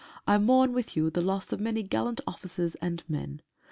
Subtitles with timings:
[0.25, 3.43] I mourn with you the loss of many gallant officers and men.